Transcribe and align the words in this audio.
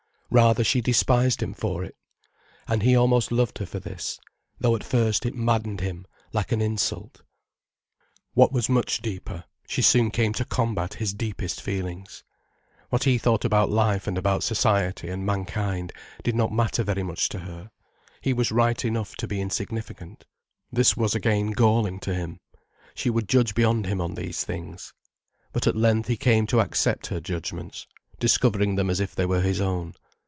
Rather 0.33 0.63
she 0.63 0.79
despised 0.79 1.43
him 1.43 1.53
for 1.53 1.83
it. 1.83 1.93
And 2.65 2.83
he 2.83 2.95
almost 2.95 3.33
loved 3.33 3.57
her 3.57 3.65
for 3.65 3.81
this, 3.81 4.17
though 4.61 4.77
at 4.77 4.83
first 4.85 5.25
it 5.25 5.35
maddened 5.35 5.81
him 5.81 6.07
like 6.31 6.53
an 6.53 6.61
insult. 6.61 7.21
What 8.33 8.53
was 8.53 8.69
much 8.69 9.01
deeper, 9.01 9.43
she 9.67 9.81
soon 9.81 10.09
came 10.09 10.31
to 10.35 10.45
combat 10.45 10.93
his 10.93 11.13
deepest 11.13 11.61
feelings. 11.61 12.23
What 12.89 13.03
he 13.03 13.17
thought 13.17 13.43
about 13.43 13.71
life 13.71 14.07
and 14.07 14.17
about 14.17 14.41
society 14.41 15.09
and 15.09 15.25
mankind 15.25 15.91
did 16.23 16.33
not 16.35 16.53
matter 16.53 16.83
very 16.85 17.03
much 17.03 17.27
to 17.27 17.39
her: 17.39 17.69
he 18.21 18.31
was 18.31 18.53
right 18.53 18.85
enough 18.85 19.17
to 19.17 19.27
be 19.27 19.41
insignificant. 19.41 20.23
This 20.71 20.95
was 20.95 21.13
again 21.13 21.51
galling 21.51 21.99
to 21.99 22.13
him. 22.15 22.39
She 22.95 23.09
would 23.09 23.27
judge 23.27 23.53
beyond 23.53 23.85
him 23.85 23.99
on 23.99 24.13
these 24.15 24.45
things. 24.45 24.93
But 25.51 25.67
at 25.67 25.75
length 25.75 26.07
he 26.07 26.15
came 26.15 26.47
to 26.47 26.61
accept 26.61 27.07
her 27.07 27.19
judgments, 27.19 27.85
discovering 28.17 28.75
them 28.75 28.89
as 28.89 29.01
if 29.01 29.13
they 29.13 29.25
were 29.25 29.41
his 29.41 29.59
own. 29.59 29.93